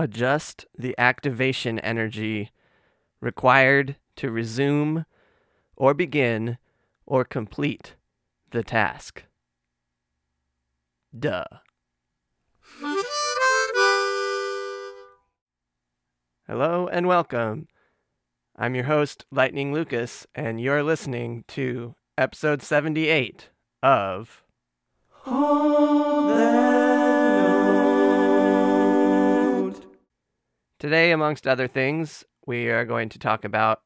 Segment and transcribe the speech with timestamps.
[0.00, 2.50] adjust the activation energy
[3.20, 5.04] required to resume
[5.76, 6.56] or begin
[7.04, 7.96] or complete
[8.50, 9.24] the task.
[11.16, 11.44] Duh.
[16.46, 17.68] Hello and welcome.
[18.56, 23.50] I'm your host, Lightning Lucas, and you're listening to episode 78
[23.82, 24.42] of
[30.80, 33.82] Today, amongst other things, we are going to talk about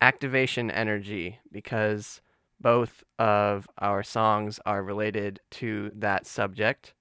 [0.00, 2.20] activation energy because
[2.60, 6.94] both of our songs are related to that subject.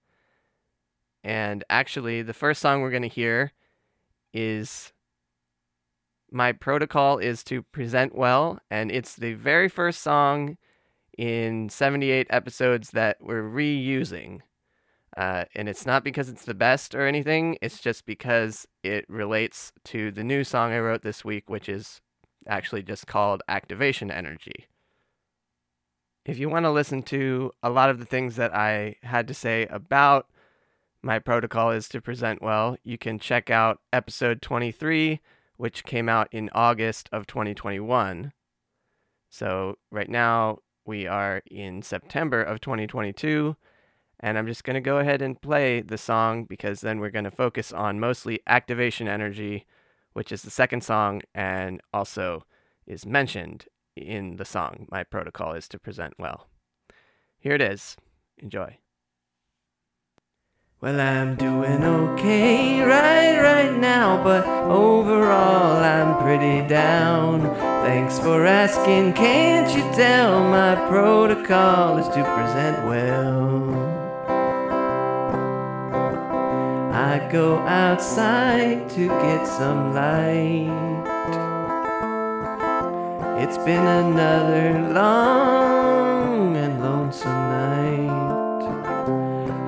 [1.24, 3.52] And actually, the first song we're going to hear
[4.34, 4.94] is
[6.32, 10.58] My Protocol is to Present Well, and it's the very first song
[11.16, 14.40] in 78 episodes that we're reusing.
[15.18, 19.74] Uh, and it's not because it's the best or anything, it's just because it relates
[19.84, 22.02] to the new song I wrote this week, which is
[22.48, 24.68] actually just called Activation Energy.
[26.26, 29.34] If you want to listen to a lot of the things that I had to
[29.34, 30.28] say about
[31.02, 35.20] my protocol is to present well, you can check out episode 23,
[35.58, 38.34] which came out in August of 2021.
[39.30, 43.56] So, right now, we are in September of 2022,
[44.22, 47.26] and I'm just going to go ahead and play the song because then we're going
[47.26, 49.66] to focus on mostly activation energy,
[50.14, 52.46] which is the second song and also
[52.86, 54.88] is mentioned in the song.
[54.92, 56.48] My protocol is to present well.
[57.40, 57.98] Here it is.
[58.38, 58.78] Enjoy.
[60.82, 67.42] Well, I'm doing okay right right now, but overall I'm pretty down.
[67.84, 73.91] Thanks for asking, can't you tell my protocol is to present well?
[77.02, 80.70] I go outside to get some light.
[83.42, 88.62] It's been another long and lonesome night.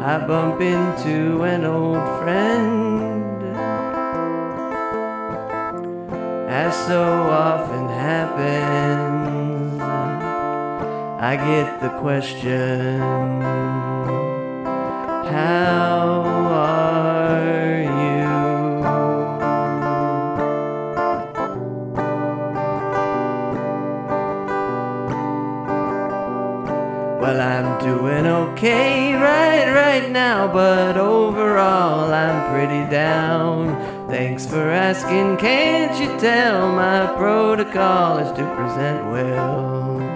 [0.05, 3.41] I bump into an old friend,
[6.47, 9.81] as so often happens.
[11.19, 13.01] I get the question,
[15.25, 16.21] How
[16.61, 16.92] are
[27.83, 34.07] doing okay right right now, but overall I'm pretty down.
[34.07, 40.12] Thanks for asking, can't you tell my protocol is to present well?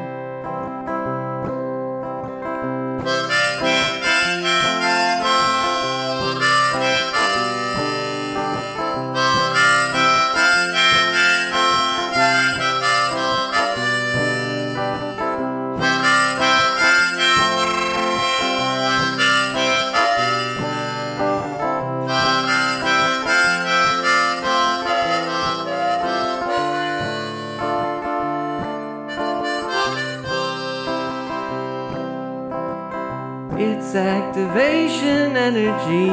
[34.47, 36.09] Activation energy.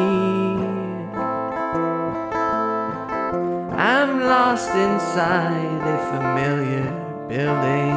[3.77, 6.91] I'm lost inside a familiar
[7.28, 7.94] building.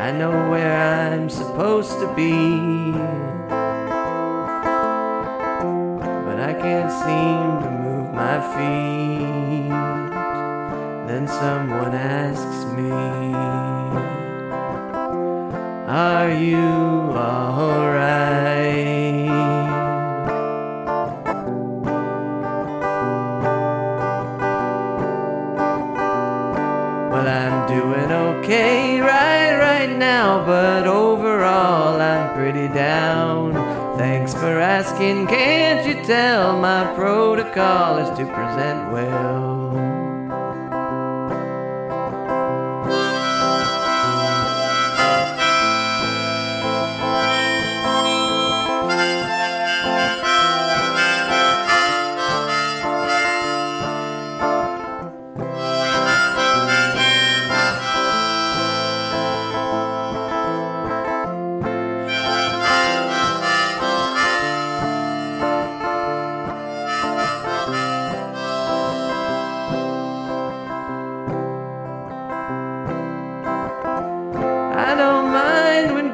[0.00, 2.92] I know where I'm supposed to be.
[6.26, 9.70] But I can't seem to move my feet.
[11.06, 13.81] Then someone asks me.
[15.94, 16.56] Are you
[17.12, 17.68] alright?
[27.10, 33.52] Well, I'm doing okay right right now, but overall I'm pretty down.
[33.98, 39.51] Thanks for asking, can't you tell my protocol is to present well?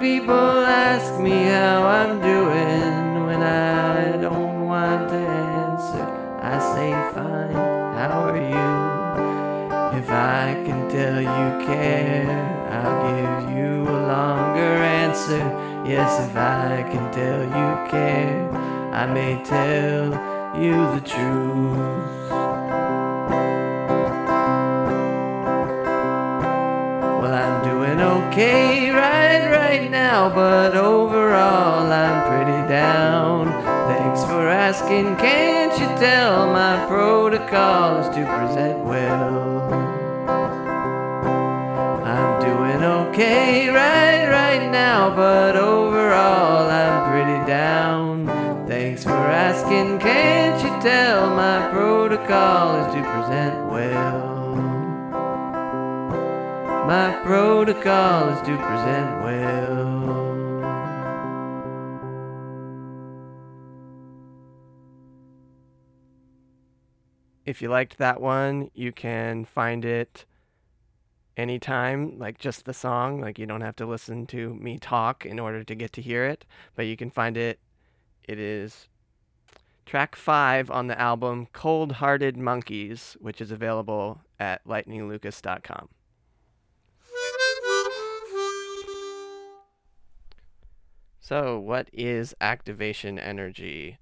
[0.08, 5.20] people ask me how I'm doing when I don't want to
[5.64, 6.06] answer.
[6.52, 7.52] I say, fine,
[7.98, 8.70] how are you?
[10.00, 12.38] If I can tell you care,
[12.76, 15.44] I'll give you a longer answer.
[15.92, 18.50] Yes, if I can tell you care,
[19.02, 20.06] I may tell
[20.62, 22.37] you the truth.
[28.08, 33.46] Okay right right now, but overall I'm pretty down.
[33.90, 35.16] Thanks for asking.
[35.16, 39.72] Can't you tell my protocol is to present well?
[42.04, 48.26] I'm doing okay right right now, but overall I'm pretty down.
[48.66, 49.98] Thanks for asking.
[49.98, 51.68] Can't you tell my
[56.88, 60.08] My protocol is to present well.
[67.44, 70.24] If you liked that one, you can find it
[71.36, 73.20] anytime, like just the song.
[73.20, 76.24] Like you don't have to listen to me talk in order to get to hear
[76.24, 77.58] it, but you can find it.
[78.26, 78.88] It is
[79.84, 85.90] track five on the album Cold Hearted Monkeys, which is available at lightninglucas.com.
[91.28, 93.98] So, what is activation energy?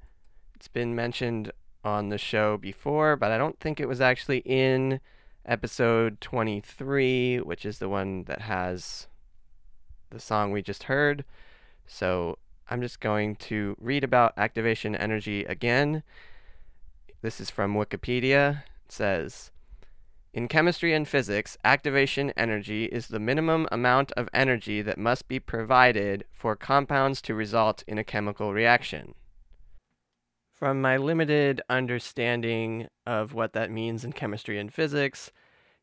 [0.55, 1.51] It's been mentioned
[1.83, 5.01] on the show before, but I don't think it was actually in
[5.45, 9.09] episode 23, which is the one that has
[10.11, 11.25] the song we just heard.
[11.85, 12.39] So,
[12.71, 16.05] I'm just going to read about activation energy again.
[17.23, 18.63] This is from Wikipedia.
[18.85, 19.51] It says,
[20.37, 25.41] in chemistry and physics, activation energy is the minimum amount of energy that must be
[25.41, 29.15] provided for compounds to result in a chemical reaction.
[30.53, 35.33] From my limited understanding of what that means in chemistry and physics,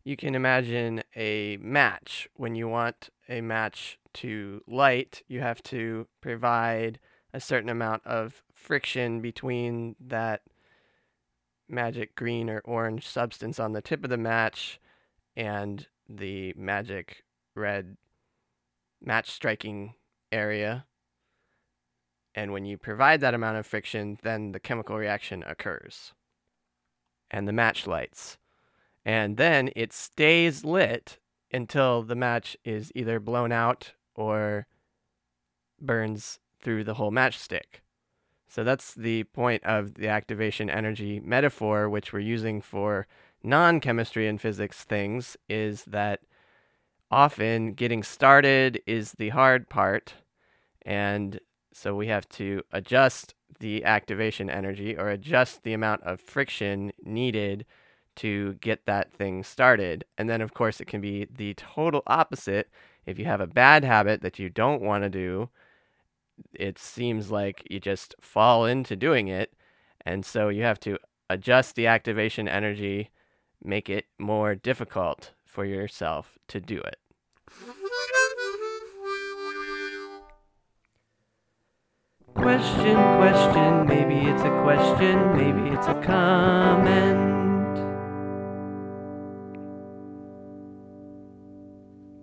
[0.04, 2.30] you can imagine a match.
[2.36, 7.00] When you want a match to light, you have to provide
[7.34, 10.44] a certain amount of friction between that
[11.68, 14.80] magic green or orange substance on the tip of the match
[15.36, 17.24] and the magic
[17.56, 17.98] red
[19.02, 19.94] match striking
[20.32, 20.86] area.
[22.36, 26.14] And when you provide that amount of friction, then the chemical reaction occurs.
[27.30, 28.38] And the match lights.
[29.06, 31.20] And then it stays lit
[31.52, 34.66] until the match is either blown out or
[35.80, 37.83] burns through the whole matchstick.
[38.54, 43.08] So that's the point of the activation energy metaphor, which we're using for
[43.42, 46.20] non chemistry and physics things, is that
[47.10, 50.14] often getting started is the hard part.
[50.84, 51.40] And
[51.74, 57.66] so we have to adjust the activation energy or adjust the amount of friction needed
[58.18, 60.06] to get that thing started.
[60.16, 62.70] And then, of course, it can be the total opposite.
[63.08, 65.50] If you have a bad habit that you don't want to do,
[66.54, 69.54] it seems like you just fall into doing it.
[70.06, 70.98] And so you have to
[71.30, 73.10] adjust the activation energy,
[73.64, 76.98] make it more difficult for yourself to do it.
[82.36, 87.24] Question, question, maybe it's a question, maybe it's a comment.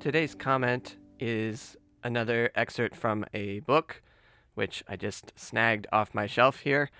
[0.00, 4.02] Today's comment is another excerpt from a book,
[4.54, 6.90] which I just snagged off my shelf here.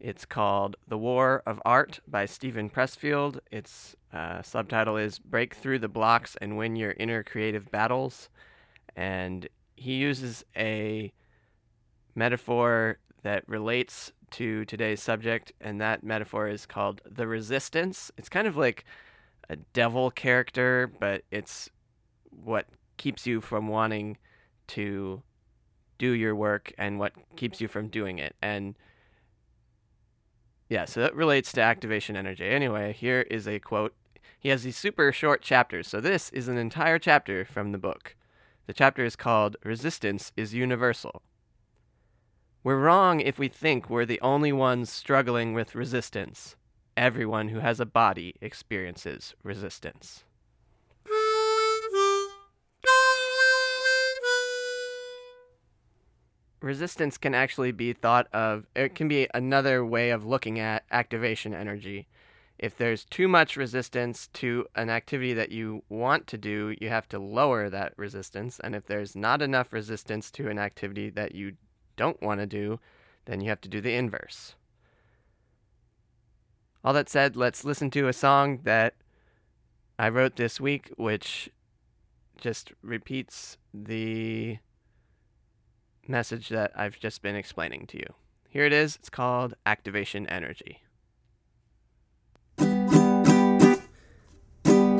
[0.00, 3.38] It's called The War of Art by Steven Pressfield.
[3.50, 8.28] Its uh, subtitle is Break Through the Blocks and Win Your Inner Creative Battles.
[8.96, 11.12] And he uses a
[12.14, 18.10] metaphor that relates to today's subject, and that metaphor is called the resistance.
[18.16, 18.84] It's kind of like
[19.48, 21.70] a devil character, but it's
[22.30, 22.66] what
[22.96, 24.16] keeps you from wanting
[24.68, 25.22] to
[25.98, 28.34] do your work and what keeps you from doing it.
[28.42, 28.74] And
[30.68, 32.46] yeah, so that relates to activation energy.
[32.46, 33.94] Anyway, here is a quote.
[34.38, 35.86] He has these super short chapters.
[35.86, 38.16] So this is an entire chapter from the book.
[38.66, 41.22] The chapter is called Resistance is Universal.
[42.64, 46.56] We're wrong if we think we're the only ones struggling with resistance.
[46.96, 50.24] Everyone who has a body experiences resistance.
[56.62, 61.54] Resistance can actually be thought of, it can be another way of looking at activation
[61.54, 62.06] energy.
[62.58, 67.08] If there's too much resistance to an activity that you want to do, you have
[67.08, 68.60] to lower that resistance.
[68.62, 71.54] And if there's not enough resistance to an activity that you
[71.96, 72.78] don't want to do,
[73.24, 74.54] then you have to do the inverse.
[76.84, 78.94] All that said, let's listen to a song that
[79.98, 81.50] I wrote this week, which
[82.40, 84.58] just repeats the
[86.12, 88.14] message that I've just been explaining to you.
[88.48, 88.96] Here it is.
[88.96, 90.82] It's called Activation Energy.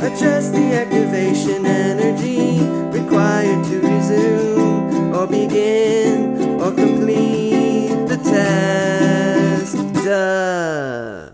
[0.09, 2.61] Adjust the activation energy
[2.99, 9.77] required to resume or begin or complete the task.
[10.03, 11.31] Duh.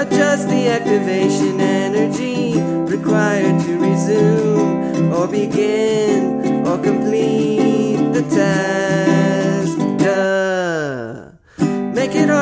[0.00, 2.60] Adjust the activation energy
[2.94, 8.83] required to resume or begin or complete the task.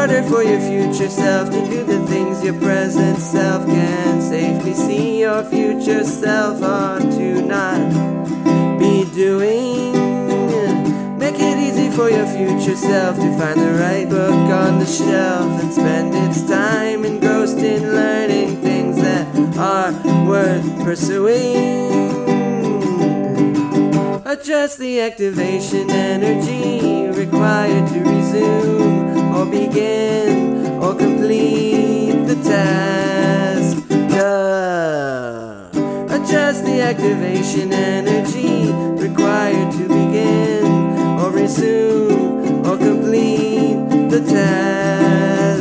[0.03, 5.21] Harder for your future self to do the things your present self can safely see
[5.21, 7.89] your future self ought to not
[8.81, 9.93] be doing.
[11.21, 15.63] Make it easy for your future self to find the right book on the shelf
[15.63, 19.25] and spend its time engrossed in learning things that
[19.57, 19.93] are
[20.27, 21.93] worth pursuing.
[24.27, 29.02] Adjust the activation energy required to resume
[29.43, 33.77] or begin or complete the task.
[33.89, 35.67] Duh.
[36.15, 38.71] Adjust the activation energy
[39.03, 40.65] required to begin
[41.19, 45.52] or resume or complete the task.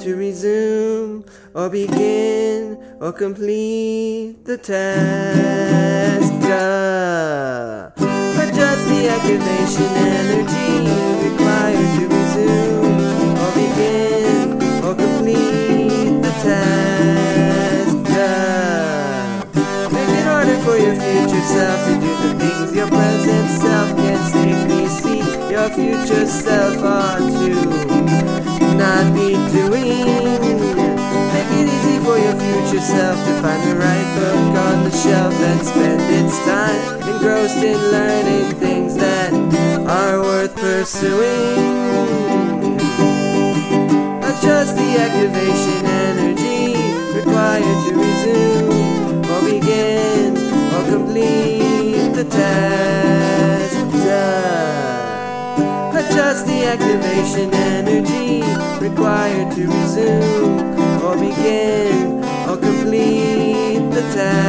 [0.00, 1.24] To resume
[1.54, 6.32] or begin or complete the task.
[8.42, 10.86] Adjust the activation energy
[11.28, 14.52] required to resume or begin
[14.84, 17.96] or complete the task.
[19.92, 24.18] Make it harder for your future self to do the things your present self can
[24.30, 25.22] safely see.
[25.50, 28.28] Your future self ought to
[28.78, 29.47] not be
[32.78, 37.00] your future self to find the right book on the shelf and spend its time
[37.08, 39.32] engrossed in learning things that
[39.88, 41.58] are worth pursuing.
[44.22, 46.76] Adjust the activation energy
[47.18, 50.36] required to resume or begin
[50.74, 53.74] or complete the task.
[54.04, 55.98] Duh.
[55.98, 58.42] Adjust the activation energy
[58.80, 62.17] required to resume or begin
[62.90, 64.48] the.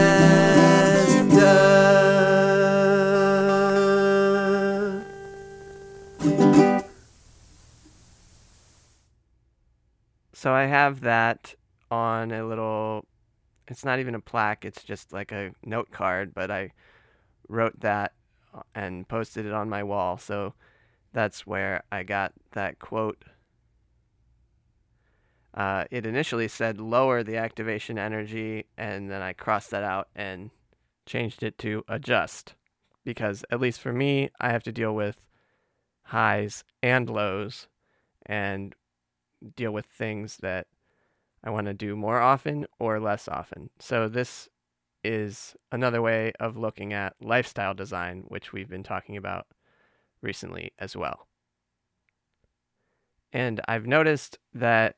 [10.34, 11.53] So I have that
[11.91, 13.05] on a little,
[13.67, 16.72] it's not even a plaque, it's just like a note card, but I
[17.50, 18.13] wrote that
[18.74, 20.17] and posted it on my wall.
[20.17, 20.53] So
[21.12, 23.22] that's where I got that quote.
[25.53, 30.51] Uh, it initially said lower the activation energy, and then I crossed that out and
[31.05, 32.55] changed it to adjust.
[33.03, 35.25] Because, at least for me, I have to deal with
[36.03, 37.67] highs and lows
[38.25, 38.75] and
[39.55, 40.67] deal with things that
[41.43, 43.69] I want to do more often or less often.
[43.79, 44.49] So, this
[45.03, 49.47] is another way of looking at lifestyle design, which we've been talking about
[50.21, 51.27] recently as well.
[53.31, 54.95] And I've noticed that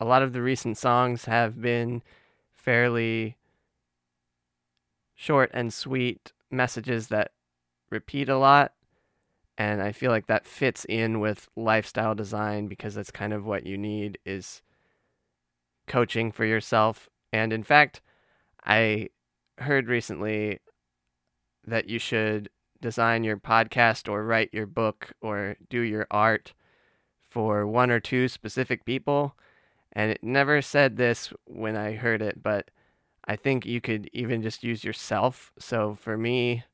[0.00, 2.02] a lot of the recent songs have been
[2.54, 3.36] fairly
[5.14, 7.32] short and sweet messages that
[7.90, 8.72] repeat a lot.
[9.58, 13.64] And I feel like that fits in with lifestyle design because that's kind of what
[13.64, 14.60] you need is
[15.86, 17.08] coaching for yourself.
[17.32, 18.02] And in fact,
[18.64, 19.08] I
[19.58, 20.58] heard recently
[21.66, 22.50] that you should
[22.80, 26.52] design your podcast or write your book or do your art
[27.30, 29.34] for one or two specific people.
[29.96, 32.70] And it never said this when I heard it, but
[33.24, 35.52] I think you could even just use yourself.
[35.58, 36.64] So for me,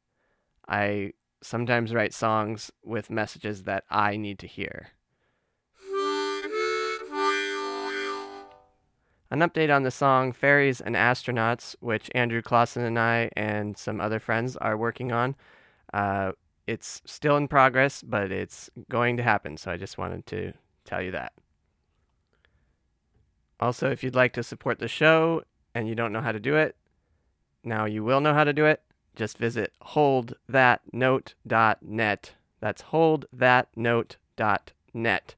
[0.69, 4.89] I sometimes write songs with messages that I need to hear.
[9.31, 14.01] An update on the song Fairies and Astronauts, which Andrew Clausen and I and some
[14.01, 15.37] other friends are working on.
[15.95, 16.33] Uh,
[16.67, 19.57] it's still in progress, but it's going to happen.
[19.59, 21.33] So I just wanted to tell you that.
[23.63, 26.57] Also, if you'd like to support the show and you don't know how to do
[26.57, 26.75] it,
[27.65, 28.83] Now you will know how to do it.
[29.15, 32.33] Just visit holdthatnote.net.
[32.61, 35.35] That's holdthatnote.net.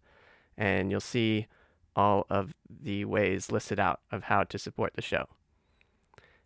[0.57, 1.47] And you'll see
[1.95, 5.27] all of the ways listed out of how to support the show.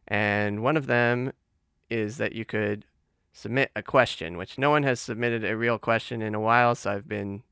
[0.07, 1.33] And one of them
[1.91, 2.87] is that you could
[3.33, 6.91] submit a question, which no one has submitted a real question in a while, so
[6.91, 7.45] I've been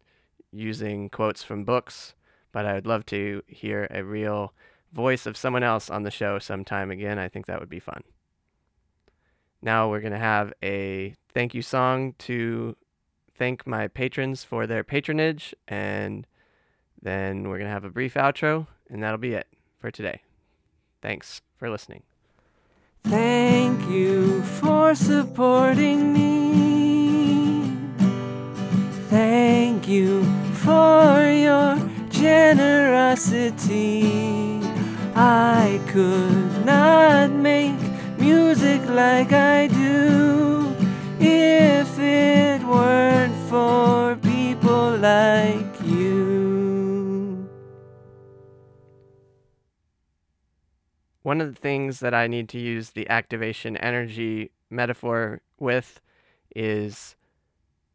[0.51, 2.15] using quotes from books,
[2.53, 4.53] but I would love to hear a real
[4.93, 7.19] voice of someone else on the show sometime again.
[7.19, 8.03] I think that would be fun.
[9.63, 12.77] Now we're going to have a thank you song to
[13.37, 16.27] thank my patrons for their patronage, and
[17.01, 19.47] then we're going to have a brief outro, and that'll be it
[19.79, 20.23] for today.
[21.03, 22.03] Thanks for listening.
[23.05, 27.71] Thank you for supporting me.
[29.09, 30.25] Thank you
[30.55, 31.77] for your
[32.21, 34.03] generosity.
[35.15, 37.79] I could not make
[38.19, 40.75] music like I do
[41.21, 47.49] if it weren't for people like you.
[51.23, 56.01] One of the things that I need to use the activation energy metaphor with
[56.55, 57.17] is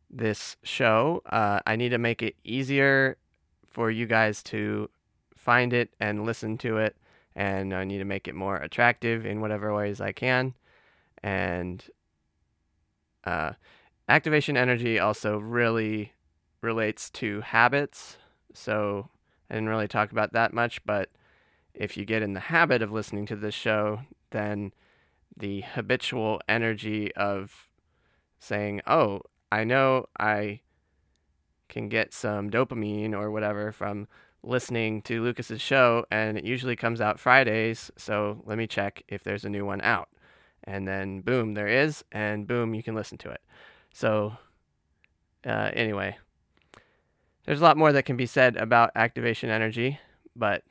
[0.10, 1.22] this show.
[1.26, 3.18] Uh, I need to make it easier
[3.72, 4.90] for you guys to
[5.36, 6.96] find it and listen to it,
[7.36, 10.54] and I need to make it more attractive in whatever ways I can.
[11.24, 11.84] And
[13.24, 13.54] uh,
[14.08, 16.14] activation energy also really
[16.62, 18.18] relates to habits.
[18.54, 19.10] So
[19.50, 21.10] I didn't really talk about that much, but
[21.74, 24.02] if you get in the habit of listening to this show,
[24.32, 24.74] then
[25.36, 27.70] the habitual energy of
[28.40, 30.62] saying, oh, I know I
[31.72, 34.08] can get some dopamine or whatever from
[34.44, 37.92] listening to Lucas's show, and it usually comes out Fridays.
[37.98, 40.10] So let me check if there's a new one out.
[40.64, 43.42] And then, boom, there is, and boom, you can listen to it.
[43.92, 44.38] So,
[45.44, 46.18] uh, anyway,
[47.46, 50.00] there's a lot more that can be said about activation energy,
[50.36, 50.64] but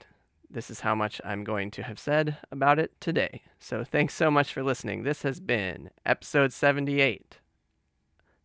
[0.48, 3.42] this is how much I'm going to have said about it today.
[3.58, 5.02] So, thanks so much for listening.
[5.02, 7.38] This has been episode 78.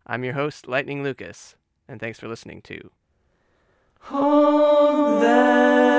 [0.07, 1.55] I'm your host, Lightning Lucas,
[1.87, 2.91] and thanks for listening to
[4.01, 5.94] Hold That.